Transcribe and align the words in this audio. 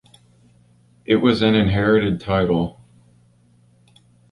It 1.05 1.17
was 1.17 1.43
an 1.43 1.53
inherited 1.53 2.19
title. 2.21 2.81